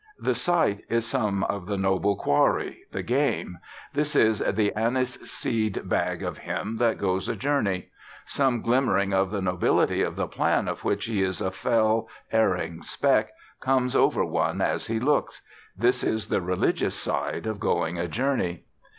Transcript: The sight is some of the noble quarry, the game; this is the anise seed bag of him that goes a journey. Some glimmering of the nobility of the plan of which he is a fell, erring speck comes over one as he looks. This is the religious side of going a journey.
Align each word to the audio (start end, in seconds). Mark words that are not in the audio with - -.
The 0.17 0.33
sight 0.33 0.81
is 0.89 1.05
some 1.05 1.43
of 1.43 1.67
the 1.67 1.77
noble 1.77 2.15
quarry, 2.15 2.85
the 2.91 3.03
game; 3.03 3.59
this 3.93 4.15
is 4.15 4.39
the 4.39 4.73
anise 4.73 5.13
seed 5.31 5.87
bag 5.87 6.23
of 6.23 6.39
him 6.39 6.77
that 6.77 6.97
goes 6.97 7.29
a 7.29 7.35
journey. 7.35 7.91
Some 8.25 8.63
glimmering 8.63 9.13
of 9.13 9.29
the 9.29 9.43
nobility 9.43 10.01
of 10.01 10.15
the 10.15 10.25
plan 10.25 10.67
of 10.67 10.83
which 10.83 11.05
he 11.05 11.21
is 11.21 11.39
a 11.39 11.51
fell, 11.51 12.07
erring 12.31 12.81
speck 12.81 13.29
comes 13.59 13.95
over 13.95 14.25
one 14.25 14.59
as 14.59 14.87
he 14.87 14.99
looks. 14.99 15.43
This 15.77 16.03
is 16.03 16.29
the 16.29 16.41
religious 16.41 16.95
side 16.95 17.45
of 17.45 17.59
going 17.59 17.99
a 17.99 18.07
journey. 18.07 18.63